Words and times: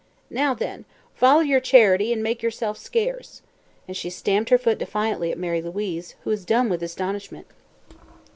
"Now, 0.31 0.55
then, 0.55 0.85
foller 1.13 1.43
yer 1.43 1.59
charity 1.59 2.11
an' 2.11 2.23
make 2.23 2.41
yerself 2.41 2.75
scarce!" 2.79 3.43
and 3.87 3.95
she 3.95 4.09
stamped 4.09 4.49
her 4.49 4.57
foot 4.57 4.79
defiantly 4.79 5.31
at 5.31 5.37
Mary 5.37 5.61
Louise, 5.61 6.15
who 6.23 6.31
was 6.31 6.43
dumb 6.43 6.69
with 6.69 6.81
astonishment. 6.81 7.45